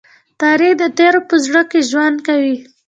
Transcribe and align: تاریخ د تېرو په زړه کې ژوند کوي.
تاریخ 0.41 0.73
د 0.81 0.83
تېرو 0.97 1.21
په 1.29 1.35
زړه 1.45 1.61
کې 1.69 1.79
ژوند 1.89 2.17
کوي. 2.27 2.55